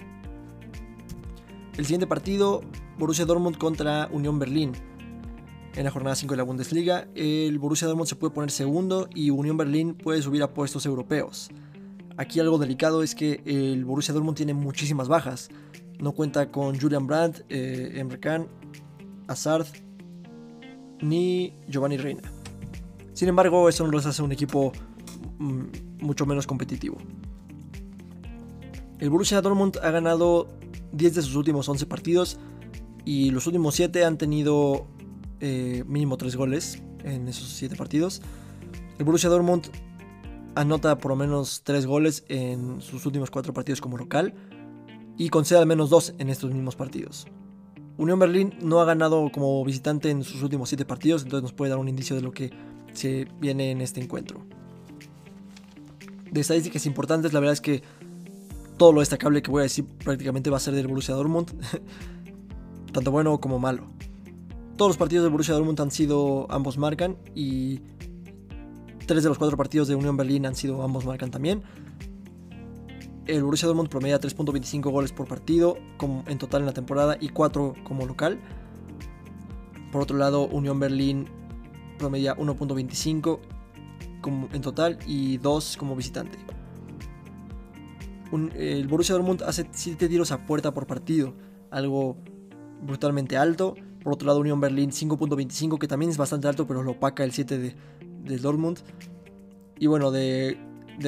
[1.76, 2.60] El siguiente partido,
[2.98, 4.72] Borussia Dortmund contra Unión Berlín
[5.74, 7.08] en la jornada 5 de la Bundesliga.
[7.14, 11.48] El Borussia Dortmund se puede poner segundo y Unión Berlín puede subir a puestos europeos.
[12.18, 15.48] Aquí algo delicado es que el Borussia Dortmund tiene muchísimas bajas.
[16.00, 18.48] No cuenta con Julian Brandt, eh, Emre Can,
[19.28, 19.66] Hazard
[21.00, 22.32] ni Giovanni Reina.
[23.12, 24.72] Sin embargo, eso no los hace un equipo
[25.38, 25.64] mm,
[26.00, 26.96] mucho menos competitivo.
[28.98, 30.48] El Borussia Dortmund ha ganado
[30.92, 32.38] 10 de sus últimos 11 partidos
[33.04, 34.86] y los últimos 7 han tenido
[35.40, 38.20] eh, mínimo 3 goles en esos 7 partidos.
[38.98, 39.68] El Borussia Dortmund
[40.54, 44.34] anota por lo menos 3 goles en sus últimos 4 partidos como local
[45.16, 47.26] y concede al menos 2 en estos mismos partidos.
[47.98, 51.70] Unión Berlín no ha ganado como visitante en sus últimos 7 partidos, entonces nos puede
[51.70, 52.50] dar un indicio de lo que
[52.92, 54.40] se viene en este encuentro.
[56.30, 57.82] De estadísticas importantes, la verdad es que
[58.78, 61.52] todo lo destacable que voy a decir prácticamente va a ser del Borussia Dortmund,
[62.92, 63.84] tanto bueno como malo.
[64.76, 67.80] Todos los partidos de Borussia Dortmund han sido ambos marcan y
[69.06, 71.62] tres de los cuatro partidos de Unión Berlín han sido ambos marcan también.
[73.26, 75.78] El Borussia Dortmund promedia 3.25 goles por partido
[76.26, 78.40] en total en la temporada y 4 como local.
[79.92, 81.28] Por otro lado, Unión Berlín
[81.98, 83.40] promedia 1.25
[84.52, 86.38] en total y 2 como visitante.
[88.56, 91.34] el Borussia Dortmund hace 7 tiros a puerta por partido,
[91.70, 92.16] algo
[92.82, 93.74] brutalmente alto.
[94.02, 97.32] Por otro lado, Unión Berlín 5.25, que también es bastante alto, pero lo opaca el
[97.32, 97.76] 7 de,
[98.24, 98.78] del Dortmund.
[99.78, 100.58] Y bueno, de,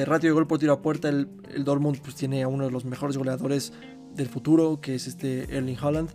[0.05, 2.71] ratio de gol por tiro a puerta, el, el, Dortmund pues, tiene a uno de
[2.71, 3.73] los mejores goleadores
[4.15, 6.09] del futuro, que es este Erling Haaland,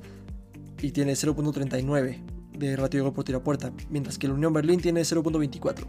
[0.81, 4.53] y tiene 0.39 de ratio de gol por tiro a puerta, mientras que el Unión
[4.53, 5.87] Berlín tiene 0.24.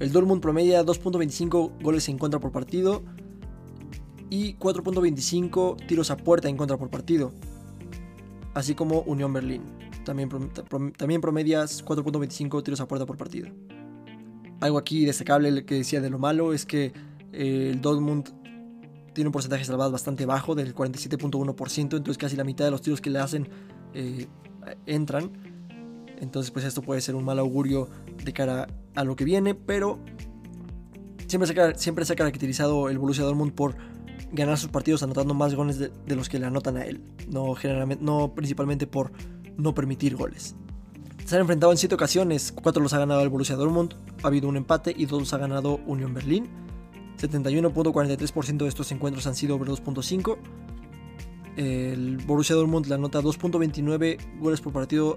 [0.00, 3.02] El Dortmund promedia 2.25 goles en contra por partido
[4.30, 7.32] y 4.25 tiros a puerta en contra por partido,
[8.54, 9.62] así como Unión Berlín.
[10.04, 10.28] También,
[10.96, 13.48] también promedia 4.25 tiros a puerta por partido.
[14.62, 16.92] Algo aquí destacable que decía de lo malo es que
[17.32, 18.28] eh, el Dortmund
[19.12, 23.00] tiene un porcentaje salvado bastante bajo, del 47.1%, entonces casi la mitad de los tiros
[23.00, 23.48] que le hacen
[23.92, 24.28] eh,
[24.86, 25.32] entran.
[26.20, 27.88] Entonces pues esto puede ser un mal augurio
[28.24, 29.98] de cara a lo que viene, pero
[31.26, 33.74] siempre se, ha, siempre caracterizado el Borussia Dortmund por
[34.30, 38.04] ganar sus partidos anotando más goles de, los que le anotan a él, no, generalmente,
[38.04, 39.10] no principalmente por
[39.56, 40.54] no permitir goles.
[41.24, 44.48] Se han enfrentado en 7 ocasiones, 4 los ha ganado el Borussia Dortmund, ha habido
[44.48, 46.48] un empate y 2 los ha ganado Unión Berlín.
[47.18, 50.36] 71.43% de estos encuentros han sido over 2.5.
[51.56, 55.16] El Borussia Dortmund le anota 2.29 goles por partido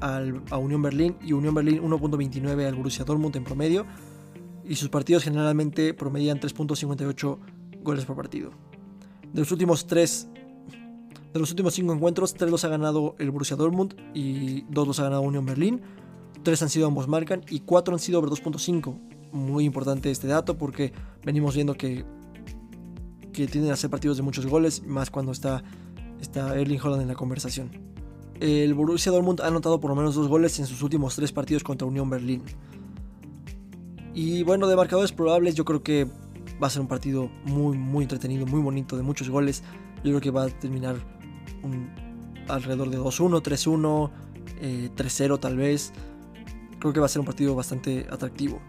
[0.00, 3.84] a Unión Berlín y Unión Berlín 1.29 al Borussia Dortmund en promedio.
[4.64, 7.38] Y sus partidos generalmente promedian 3.58
[7.82, 8.52] goles por partido.
[9.32, 10.28] De los últimos 3
[11.32, 15.00] de los últimos 5 encuentros, 3 los ha ganado el Borussia Dortmund y 2 los
[15.00, 15.80] ha ganado Unión Berlín.
[16.42, 18.98] 3 han sido ambos marcan y 4 han sido over 2.5.
[19.32, 20.92] Muy importante este dato porque
[21.24, 22.04] venimos viendo que,
[23.32, 25.62] que tienden a ser partidos de muchos goles, más cuando está,
[26.20, 27.90] está Erling Holland en la conversación
[28.40, 31.62] el Borussia Dortmund ha anotado por lo menos dos goles en sus últimos tres partidos
[31.62, 32.42] contra Unión Berlín.
[34.14, 36.06] Y bueno, de marcadores probables yo creo que
[36.60, 39.62] va a ser un partido muy, muy entretenido, muy bonito, de muchos goles.
[39.96, 40.96] Yo creo que va a terminar
[42.48, 44.10] alrededor de 2-1, 3-1,
[44.94, 45.92] 3-0 tal vez.
[46.78, 48.60] Creo que va a ser un partido bastante atractivo.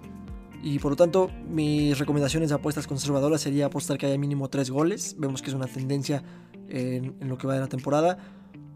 [0.63, 4.69] Y por lo tanto, mis recomendaciones de apuestas conservadoras sería apostar que haya mínimo 3
[4.69, 5.15] goles.
[5.17, 6.23] Vemos que es una tendencia
[6.69, 8.17] en, en lo que va de la temporada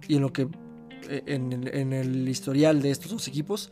[0.07, 0.47] y en lo que
[1.09, 3.71] eh, en, el historial de estos dos equipos.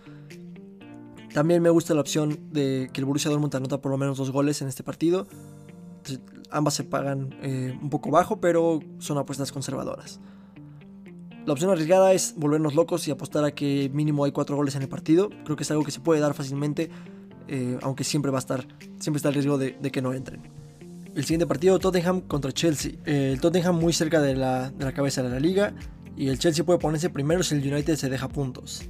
[1.34, 4.32] También me gusta la opción de que el Borussia Dortmund anota por lo menos dos
[4.32, 5.28] goles en este partido.
[6.52, 10.20] Ambas se pagan eh, un poco bajo, pero son apuestas conservadoras.
[11.46, 14.84] La opción arriesgada es volvernos locos y apostar a que mínimo hay cuatro goles en
[14.84, 15.30] el partido.
[15.44, 16.90] Creo que es algo que se puede dar fácilmente,
[17.48, 18.66] eh, aunque siempre va a estar,
[19.00, 20.42] siempre está el riesgo de, que no entren.
[21.16, 22.94] El siguiente partido, Tottenham contra Chelsea.
[23.06, 25.74] el Tottenham muy cerca de la, de la cabeza de la liga
[26.16, 28.84] y el Chelsea puede ponerse primero si el United se deja puntos.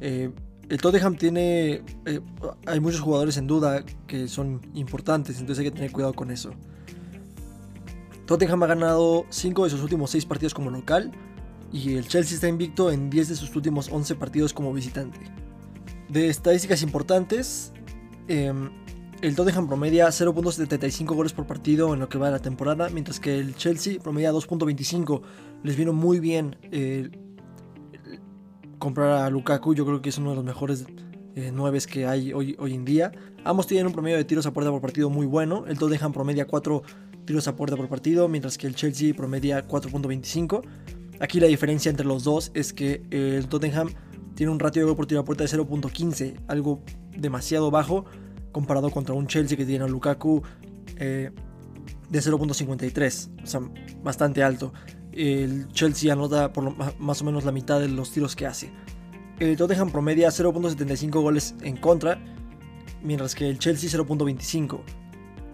[0.00, 0.30] Eh,
[0.70, 1.82] el Tottenham tiene.
[2.06, 2.20] Eh,
[2.64, 6.52] hay muchos jugadores en duda que son importantes, entonces hay que tener cuidado con eso.
[8.24, 11.10] Tottenham ha ganado 5 de sus últimos 6 partidos como local
[11.72, 15.18] y el Chelsea está invicto en 10 de sus últimos 11 partidos como visitante.
[16.08, 17.72] De estadísticas importantes,
[18.28, 18.70] em,
[19.22, 23.18] el Tottenham promedia 0.75 goles por partido en lo que va de la temporada, mientras
[23.18, 25.22] que el Chelsea promedia 2.25.
[25.64, 27.10] Les vino muy bien eh,
[28.80, 30.86] comprar a Lukaku, yo creo que es uno de los mejores
[31.36, 33.12] eh, 9 que hay hoy, hoy en día.
[33.44, 35.66] Ambos tienen un promedio de tiros a puerta por partido muy bueno.
[35.68, 36.82] El Tottenham promedia 4
[37.24, 40.62] tiros a puerta por partido, mientras que el Chelsea promedia 4.25.
[41.20, 43.90] Aquí la diferencia entre los dos es que el Tottenham
[44.34, 46.82] tiene un ratio de gol por tiro a puerta de 0.15, algo
[47.16, 48.06] demasiado bajo
[48.52, 50.42] comparado contra un Chelsea que tiene a Lukaku
[50.96, 51.30] eh,
[52.08, 53.60] de 0.53, o sea,
[54.02, 54.72] bastante alto.
[55.12, 58.70] El Chelsea anota por más o menos la mitad de los tiros que hace.
[59.38, 62.18] El Tottenham promedia 0.75 goles en contra,
[63.02, 64.80] mientras que el Chelsea 0.25.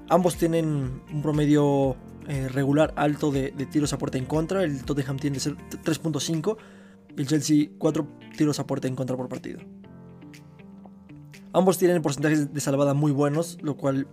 [0.08, 1.96] Ambos tienen un promedio
[2.28, 4.64] eh, regular alto de, de, tiros a puerta en contra.
[4.64, 6.56] El Tottenham tiene 3.5
[7.16, 9.60] y el Chelsea 4 tiros a puerta en contra por partido.
[11.52, 14.06] Ambos tienen porcentajes de salvada muy buenos, lo cual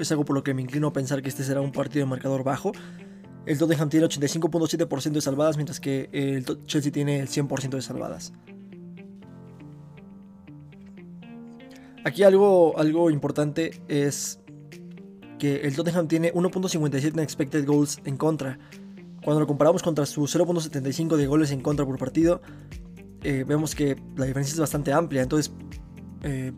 [0.00, 2.10] es algo por lo que me inclino a pensar que este será un partido de
[2.10, 2.72] marcador bajo.
[3.46, 8.32] El Tottenham tiene 85.7% de salvadas, mientras que el Chelsea tiene el 100% de salvadas.
[12.04, 14.40] Aquí algo, algo importante es
[15.38, 18.58] que el Tottenham tiene 1.57 en expected goals en contra.
[19.24, 22.42] Cuando lo comparamos contra su 0.75 de goles en contra por partido,
[23.22, 25.22] eh, vemos que la diferencia es bastante amplia.
[25.22, 25.52] Entonces,
[26.22, 26.52] eh,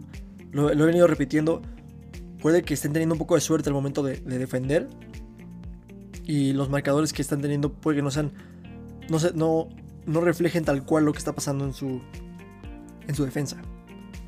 [0.53, 1.63] lo, he venido repitiendo,
[2.41, 4.89] puede que estén teniendo un poco de suerte al momento de, defender.
[6.29, 8.31] Y los marcadores que están teniendo puede que no sean.
[9.09, 9.69] No, no,
[10.07, 12.01] no reflejen tal cual lo que está pasando en su,
[13.09, 13.57] en su defensa.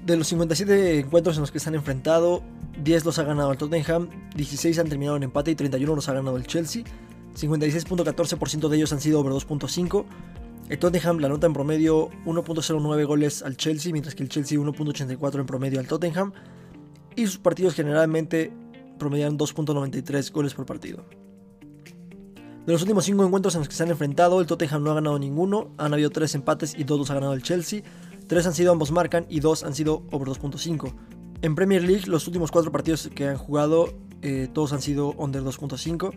[0.05, 2.43] De los 57 encuentros en los que se han enfrentado,
[2.83, 6.15] 10 los ha ganado el Tottenham, 16 han terminado en empate y 31 los ha
[6.15, 6.85] ganado el Chelsea.
[7.39, 10.05] 56.14% de ellos han sido over 2.5.
[10.71, 15.41] El Tottenham la nota en promedio 1.09 goles al Chelsea, mientras que el Chelsea 1.84
[15.41, 16.33] en promedio al Tottenham.
[17.15, 18.53] Y sus partidos generalmente
[18.99, 21.05] promedian 2.93 goles por partido.
[22.71, 24.95] De los últimos 5 encuentros en los que se han enfrentado, el Tottenham no ha
[24.95, 27.83] ganado ninguno, han habido 3 empates y 2 los ha ganado el Chelsea,
[28.29, 30.95] 3 han sido ambos marcan y 2 han sido over 2.5.
[31.43, 35.43] En Premier League, los últimos 4 partidos que han jugado, eh, todos han sido under
[35.43, 36.13] 2.5.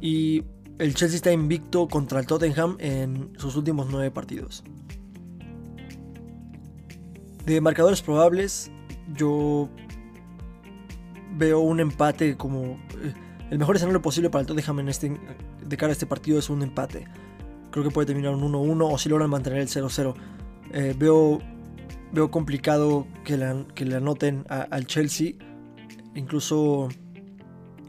[0.00, 0.44] Y
[0.78, 4.62] el Chelsea está invicto contra el Tottenham en sus últimos 9 partidos.
[7.46, 8.70] De marcadores probables,
[9.16, 9.68] yo
[11.36, 13.12] veo un empate como eh,
[13.50, 15.20] el mejor escenario posible para el Tottenham en este,
[15.66, 17.06] de cara a este partido es un empate.
[17.70, 20.14] Creo que puede terminar un 1-1 o si logran mantener el 0-0.
[20.72, 21.40] Eh, veo,
[22.12, 25.32] veo complicado que le, que le anoten al Chelsea.
[26.14, 26.88] Incluso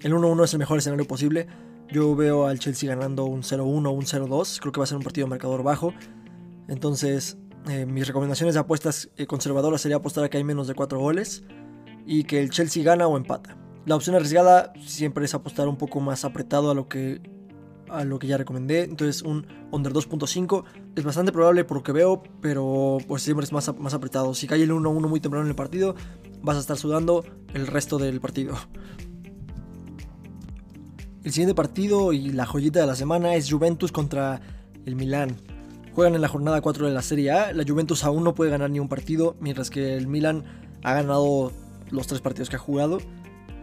[0.02, 1.48] el 1-1 es el mejor escenario posible.
[1.92, 4.60] Yo veo al Chelsea ganando un 0-1 o un 0-2.
[4.60, 5.94] Creo que va a ser un partido de marcador bajo.
[6.68, 7.38] Entonces,
[7.70, 11.00] eh, mis recomendaciones de apuestas eh, conservadoras sería apostar a que hay menos de 4
[11.00, 11.44] goles
[12.06, 13.58] y que el Chelsea gana o empata.
[13.86, 17.22] La opción arriesgada siempre es apostar un poco más apretado a lo que
[17.98, 18.84] a lo que ya recomendé.
[18.84, 20.64] Entonces un under 2.5
[20.96, 24.34] es bastante probable por lo que veo, pero pues siempre es más, más apretado.
[24.34, 25.96] Si cae el 1-1 muy temprano en el partido,
[26.42, 28.56] vas a estar sudando el resto del partido.
[31.24, 34.42] El siguiente partido y la joyita de la semana es Juventus contra
[34.86, 35.36] el Milan.
[35.94, 37.52] Juegan en la jornada 4 de la Serie A.
[37.52, 40.44] La Juventus aún no puede ganar ni un partido, mientras que el Milan
[40.84, 41.52] ha ganado
[41.90, 43.00] los tres partidos que ha jugado.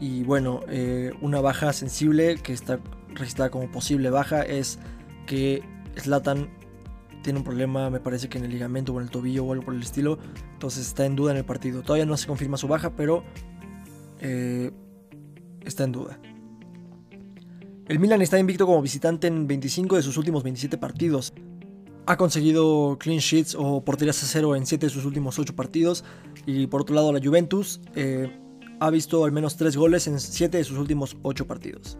[0.01, 2.81] Y bueno, eh, una baja sensible que está
[3.15, 4.79] registrada como posible baja es
[5.27, 5.63] que
[5.97, 6.49] Slatan
[7.23, 9.65] tiene un problema, me parece que en el ligamento o en el tobillo o algo
[9.65, 10.19] por el estilo.
[10.53, 11.83] Entonces está en duda en el partido.
[11.83, 13.23] Todavía no se confirma su baja, pero
[14.21, 14.71] eh,
[15.65, 16.19] está en duda.
[17.89, 21.33] El Milan está invicto como visitante en 25 de sus últimos 27 partidos.
[22.07, 26.05] Ha conseguido clean sheets o porterías a cero en 7 de sus últimos 8 partidos.
[26.47, 28.37] Y por otro lado, la Juventus eh,
[28.81, 31.99] ha visto al menos 3 goles en 7 de sus últimos 8 partidos.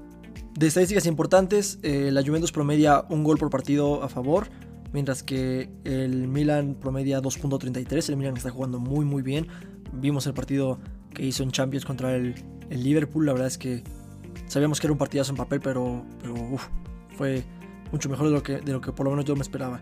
[0.55, 4.49] De estadísticas importantes, eh, la Juventus promedia un gol por partido a favor,
[4.93, 8.09] mientras que el Milan promedia 2.33.
[8.09, 9.49] El Milan está jugando muy muy bien.
[9.93, 10.79] Vimos el partido
[11.15, 12.35] que hizo en Champions contra el,
[12.71, 13.27] el Liverpool.
[13.27, 13.83] La verdad es que
[14.47, 16.35] Sabíamos que era un partidazo en papel, pero, pero
[17.17, 17.45] fue
[17.91, 19.81] mucho mejor de lo, que, de lo que por lo menos yo me esperaba.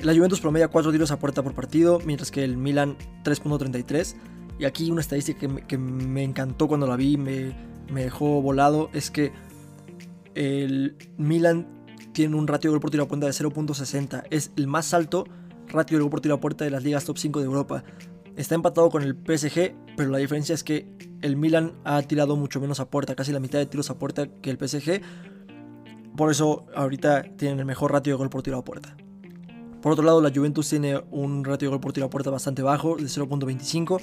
[0.00, 4.14] La Juventus promedia 4 tiros a puerta por partido, mientras que el Milan 3.33.
[4.58, 7.54] Y aquí una estadística que me, encantó cuando la vi, me,
[7.92, 9.32] me, dejó volado, es que
[10.36, 11.66] el Milan
[12.12, 14.24] tiene un ratio de gol por tiro a puerta de 0.60.
[14.30, 15.24] Es el más alto
[15.68, 17.84] ratio de gol por tiro a puerta de las ligas top 5 de Europa.
[18.36, 20.86] Está empatado con el PSG, pero la diferencia es que
[21.22, 24.26] el Milan ha tirado mucho menos a puerta, casi la mitad de tiros a puerta
[24.26, 25.00] que el PSG.
[26.16, 28.94] Por eso ahorita tienen el mejor ratio de gol por tiro a puerta.
[29.80, 32.62] Por otro lado, la Juventus tiene un ratio de gol por tiro a puerta bastante
[32.62, 34.00] bajo, de 0.25.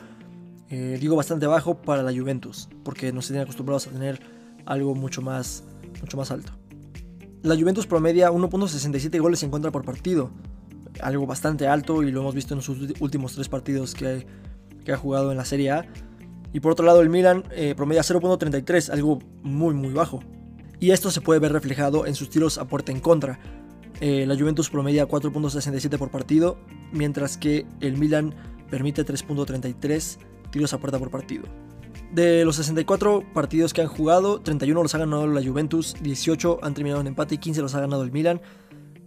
[0.70, 4.20] Eh, digo bastante bajo para la Juventus, porque no se tienen acostumbrados a tener
[4.66, 5.64] algo mucho más,
[6.04, 6.52] mucho más alto.
[7.42, 10.32] La Juventus promedia 1.67 goles en contra por partido,
[11.02, 14.26] algo bastante alto y lo hemos visto en sus últimos tres partidos que,
[14.92, 15.86] ha jugado en la Serie A.
[16.52, 20.22] Y por otro lado el Milan eh, promedia 0.33, algo muy muy bajo.
[20.80, 23.40] Y esto se puede ver reflejado en sus tiros a puerta en contra.
[24.02, 26.58] Eh, la Juventus promedia 4.67 por partido,
[26.92, 28.36] mientras que el Milan
[28.70, 30.18] permite 3.33
[30.52, 31.63] tiros a puerta por partido.
[32.14, 36.76] De los 64 partidos que han jugado, 31 los ha ganado la Juventus, 18 han
[36.76, 38.40] terminado en empate y 15 los ha ganado el Milan.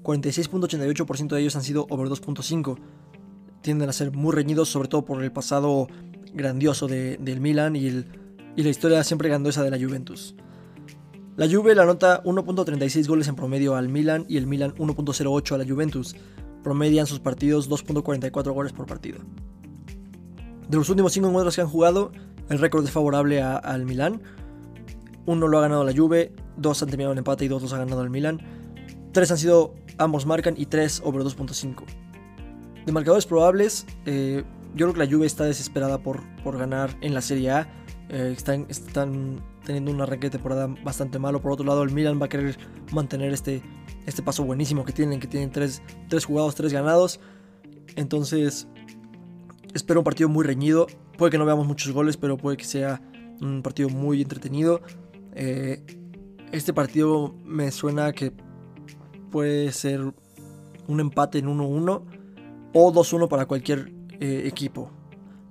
[0.02, 2.76] 46.88% de ellos han sido over 2.5.
[3.60, 5.86] Tienden a ser muy reñidos, sobre todo por el pasado
[6.34, 10.34] grandioso del Milan y, la historia siempre grandiosa de la Juventus.
[11.36, 15.58] La Juve la nota 1.36 goles en promedio al Milan y el Milan 1.08 a
[15.58, 16.16] la Juventus.
[16.64, 19.20] Promedian sus partidos 2.44 goles por partido.
[20.68, 22.10] De los últimos 5 encuentros que han jugado,
[22.48, 24.22] el récord es favorable al Milan.
[25.26, 27.78] Uno lo ha ganado la Juve, dos han terminado en empate y dos los ha
[27.78, 28.40] ganado el Milan.
[29.12, 31.84] Tres han sido ambos marcan y 3 over 2.5.
[32.84, 34.44] De marcadores probables, eh,
[34.74, 37.68] yo creo que la Juve está desesperada por, por ganar en la Serie A.
[38.08, 41.40] Eh, están, están teniendo un arranque de temporada bastante malo.
[41.40, 42.56] Por otro lado, el Milan va a querer
[42.92, 43.62] mantener este,
[44.06, 45.82] este paso buenísimo que tienen, que tienen 3,
[46.24, 47.20] jugados, 3 ganados.
[47.96, 48.68] Entonces,
[49.76, 50.86] espero un partido muy reñido.
[51.16, 53.00] Puede que no veamos muchos goles, pero puede que sea
[53.40, 54.80] un partido muy entretenido.
[55.34, 55.84] Eh,
[56.52, 58.32] este partido me suena que
[59.30, 60.00] puede ser
[60.88, 62.02] un empate en 1-1
[62.72, 64.90] o 2-1 para cualquier eh, equipo.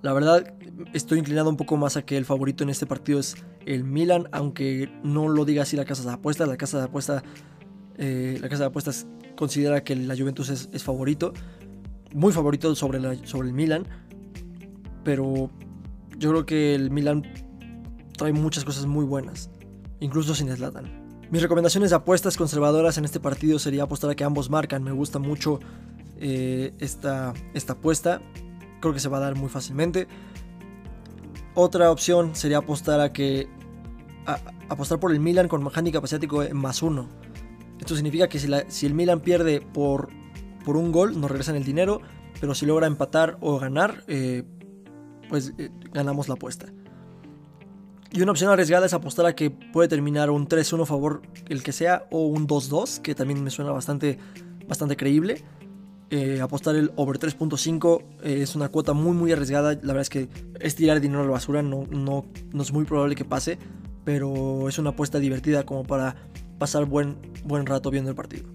[0.02, 0.56] La verdad,
[0.94, 4.28] estoy inclinado un poco más a que el favorito en este partido es el Milan,
[4.32, 6.48] aunque no lo diga así la casa de apuestas.
[6.48, 7.24] La casa de apuestas,
[7.98, 11.34] eh, la casa de apuestas considera que la Juventus es, favorito,
[12.14, 13.86] muy favorito sobre, sobre el Milan,
[15.06, 15.50] pero
[16.18, 17.24] yo creo que el Milan
[18.18, 19.50] trae muchas cosas muy buenas,
[20.02, 21.06] incluso sin Zlatan.
[21.32, 24.84] Mis recomendaciones de apuestas conservadoras en este partido sería apostar a que ambos marcan.
[24.84, 25.60] Me gusta mucho
[26.18, 28.22] eh, esta, esta apuesta.
[28.80, 30.08] Creo que se va a dar muy fácilmente.
[31.56, 33.48] Otra opción sería apostar a que
[34.70, 37.10] apostar por el Milan con handicap asiático en más uno.
[37.80, 40.10] Esto significa que si, el Milan pierde por,
[40.64, 42.02] por un gol, nos regresan el dinero,
[42.40, 44.44] pero si logra empatar o ganar, eh,
[45.30, 46.68] pues eh, ganamos la apuesta.
[48.12, 51.74] Y una opción arriesgada es apostar a que puede terminar un 3-1 favor el que
[51.74, 54.18] sea o un 2-2, que también me suena bastante,
[54.68, 55.44] bastante creíble.
[56.12, 59.74] Eh, apostar el over 3.5 eh, es una cuota muy muy arriesgada.
[59.74, 60.30] La verdad es que
[60.62, 63.58] es tirar dinero a la basura, no, no, no es muy probable que pase,
[64.06, 66.16] pero es una apuesta divertida como para
[66.58, 68.48] pasar buen, buen rato viendo el partido.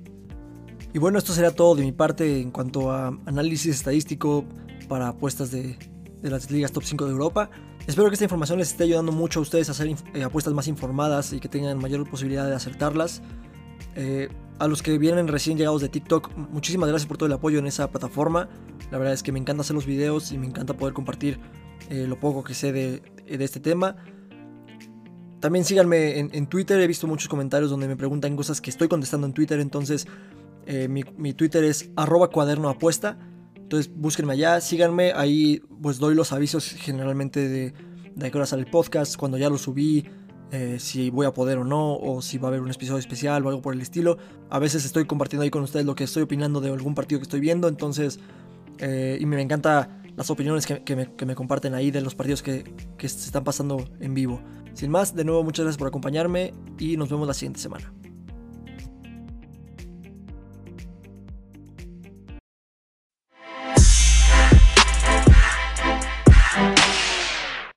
[0.94, 4.44] Y bueno, esto sería todo de mi parte en cuanto a análisis estadístico
[4.88, 5.76] para apuestas de,
[6.22, 7.50] de las ligas top 5 de Europa.
[7.86, 10.68] Espero que esta información les esté ayudando mucho a ustedes a hacer eh, apuestas más
[10.68, 13.22] informadas y que tengan mayor posibilidad de acertarlas.
[13.96, 17.58] Eh, a los que vienen recién llegados de TikTok, muchísimas gracias por todo el apoyo
[17.58, 18.48] en esa plataforma.
[18.90, 21.40] La verdad es que me encanta hacer los videos y me encanta poder compartir
[21.88, 23.96] eh, lo poco que sé de, este tema.
[25.40, 29.26] También síganme en, Twitter, he visto muchos comentarios donde me preguntan cosas que estoy contestando
[29.26, 30.06] en Twitter, entonces
[30.66, 33.16] mi, Twitter es arroba cuaderno apuesta.
[33.70, 37.72] Entonces búsquenme allá, síganme, ahí pues doy los avisos generalmente de,
[38.16, 40.06] de qué hora sale el podcast, cuando ya lo subí,
[40.50, 43.46] eh, si voy a poder o no, o si va a haber un episodio especial
[43.46, 44.18] o algo por el estilo.
[44.50, 47.22] A veces estoy compartiendo ahí con ustedes lo que estoy opinando de algún partido que
[47.22, 48.18] estoy viendo, entonces,
[48.78, 52.64] eh, y me encanta las opiniones que, me, comparten ahí de los partidos que,
[52.98, 54.42] que se están pasando en vivo.
[54.74, 57.99] Sin más, de nuevo muchas gracias por acompañarme y nos vemos la siguiente semana.